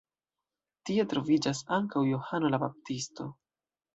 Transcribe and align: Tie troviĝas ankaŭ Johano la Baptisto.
Tie 0.89 1.03
troviĝas 1.11 1.61
ankaŭ 1.77 2.03
Johano 2.13 2.51
la 2.55 2.61
Baptisto. 2.65 3.31